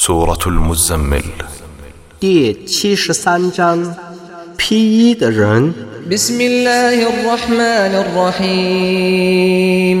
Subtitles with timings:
[0.00, 1.22] سورة المزمل
[2.20, 3.94] 第七十三章，
[4.56, 4.76] 披
[5.10, 5.72] 衣的人。
[6.10, 9.98] بسم الله الرحمن الرحيم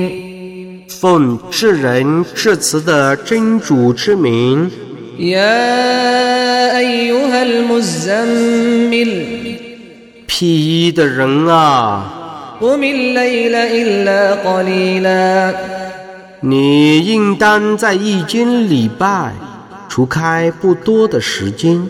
[1.00, 4.70] 奉至仁至慈的真主之名，
[5.18, 9.12] يا أيها المزمل
[10.26, 12.04] 披衣的人啊，
[12.60, 15.54] قم الليل إلا قليلا
[16.40, 19.32] 你应当在一间礼拜，
[19.91, 21.85] 除开不多的时间，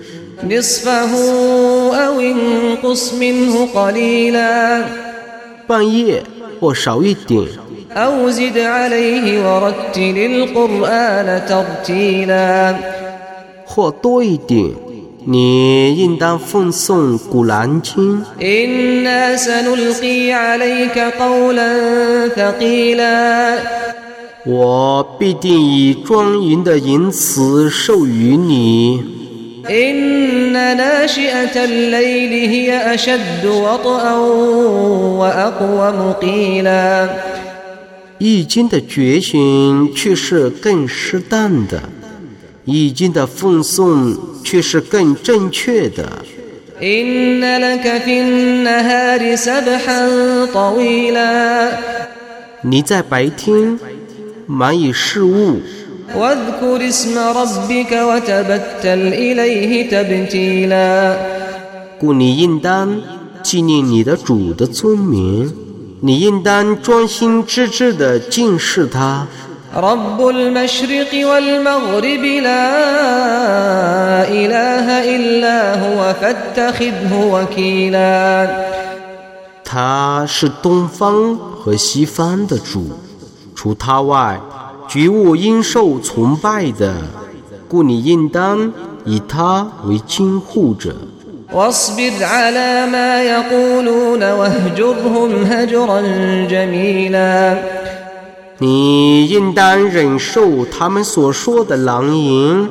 [5.67, 6.23] 半夜
[6.59, 7.47] 或少一点，
[13.67, 14.71] 或多一点，
[15.23, 18.25] 你应当奉送古兰经。
[24.43, 29.03] 我必定以庄严的言辞授予你，
[38.17, 41.83] 易经的觉醒却是更适当的，
[42.65, 46.23] 易经的奉送却是更正确的。
[52.63, 53.79] 你在白天。
[54.46, 55.60] 忙以事务，
[56.14, 61.16] واذكر اسم ربك وتبتل إليه تبتيلا
[61.98, 63.00] 故你应当
[63.42, 65.52] 纪念你的主的尊名，
[66.00, 69.26] 你应当专心致志地敬视他。
[69.74, 72.68] رب المشرق والمغرب لا
[74.28, 74.86] إله
[75.16, 78.48] إلا هو فاتخذه وكيلا
[79.64, 82.86] 他是东方和西方的主，
[83.60, 84.40] 除他外，
[84.88, 86.94] 绝无应受崇拜的，
[87.68, 88.72] 故你应当
[89.04, 90.94] 以他为监护者。
[91.52, 96.00] واصبر على ما يقولون واهجرهم هجرا
[96.48, 97.56] جميلا
[98.58, 102.68] 你应当忍受他们所说的狼言，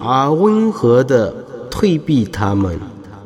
[0.00, 1.32] 而温和地
[1.70, 2.78] 退避他们。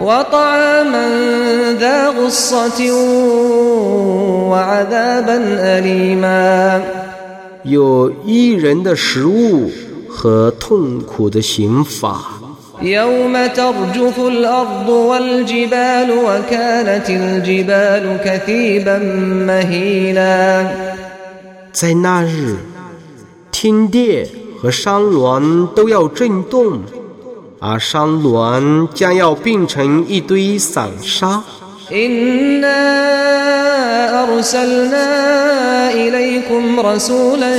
[0.00, 1.06] وطعاما
[1.80, 2.80] ذا غصة
[4.50, 5.36] وعذابا
[5.78, 6.82] أليما
[7.64, 9.70] 有依人的食物
[10.08, 12.20] 和痛苦的刑罚。
[12.82, 18.98] يوم ترجف الأرض والجبال وكانت الجبال كثيبا
[19.46, 20.66] مهيلا
[21.72, 22.56] 在那日，
[23.52, 24.26] 天地
[24.60, 26.80] 和山峦都要震动，
[27.60, 31.42] 而山峦将要变成一堆散沙。
[31.92, 32.82] إنا
[34.24, 35.10] أرسلنا
[35.92, 37.52] إليكم رسولا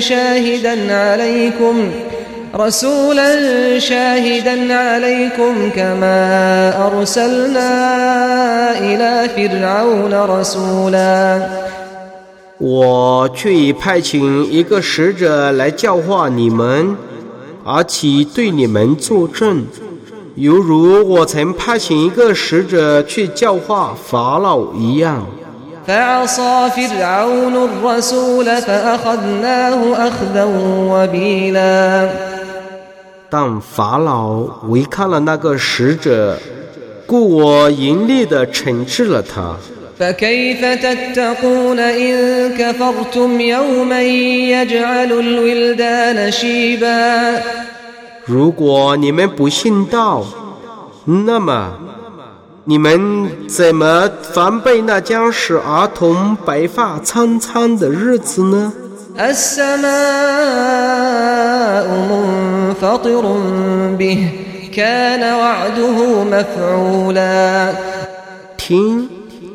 [0.00, 1.90] شاهدا عليكم
[2.56, 6.18] رسولا شاهدا عليكم كما
[6.86, 7.70] أرسلنا
[8.78, 11.40] إلى فرعون رسولا
[12.58, 16.96] 我却已派遣一个使者来教化你们，
[17.71, 19.63] 而且对你们作证。
[20.33, 25.23] 犹如我曾派遣一个使者去教化法老一样。
[33.29, 34.29] 但法老
[34.69, 36.39] 违抗了那个使者
[37.05, 39.55] 故我严厉的惩治了他。
[39.98, 42.14] فكيف تتقون إن
[42.58, 47.42] كفرتم يوما يجعل الولدان شيبا
[48.26, 50.24] 如果你们不信道，
[51.04, 51.74] 那么
[52.64, 58.72] 你们怎么防备那将使儿童白发苍苍的日子呢？
[59.16, 59.84] السماء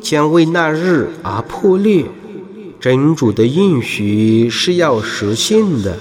[0.05, 2.05] 将为那日而破裂。
[2.79, 5.97] 真主的应许是要实现的。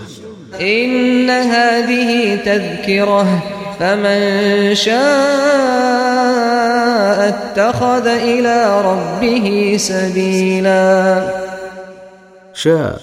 [12.52, 13.00] 这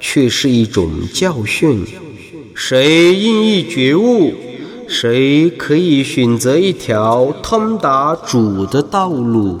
[0.00, 1.86] 却是一种教训。
[2.54, 4.34] 谁愿意觉悟，
[4.88, 9.60] 谁可以选择一条通达主的道路。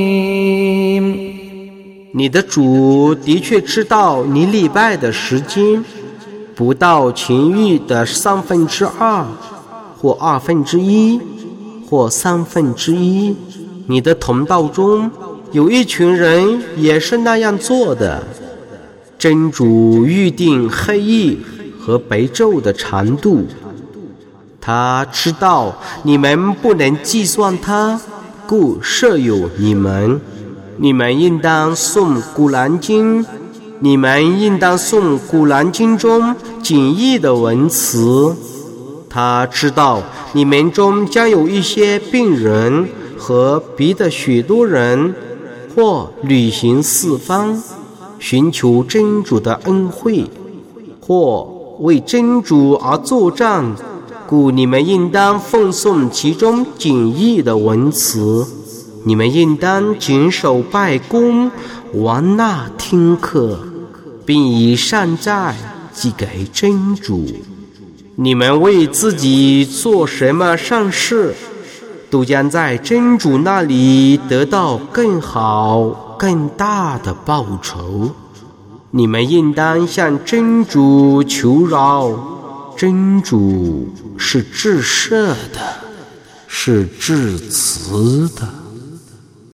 [2.21, 5.83] 你的主的确知道你礼拜的时间
[6.53, 9.25] 不到情欲的三分之二，
[9.99, 11.19] 或二分之一，
[11.89, 13.35] 或三分之一。
[13.87, 15.09] 你的同道中
[15.51, 18.23] 有一群人也是那样做的。
[19.17, 21.35] 真主预定黑夜
[21.79, 23.47] 和白昼的长度，
[24.59, 27.99] 他知道你们不能计算它，
[28.45, 30.21] 故设有你们。
[30.83, 33.23] 你们应当诵《古兰经》，
[33.81, 38.35] 你们应当诵《古兰经》中简易的文词。
[39.07, 40.01] 他知道
[40.33, 45.13] 你们中将有一些病人和别的许多人，
[45.75, 47.61] 或旅行四方，
[48.17, 50.25] 寻求真主的恩惠，
[50.99, 51.47] 或
[51.81, 53.75] 为真主而作战，
[54.25, 58.47] 故你们应当奉诵其中简易的文词。
[59.03, 61.49] 你们应当谨守拜功，
[61.93, 63.59] 王纳听课，
[64.25, 65.55] 并以善债
[65.91, 67.25] 寄给真主。
[68.15, 71.33] 你们为自己做什么善事，
[72.11, 78.11] 都将在真主那里得到更好、更大的报酬。
[78.91, 85.59] 你们应当向真主求饶，真主是至赦的，
[86.47, 88.60] 是至慈的。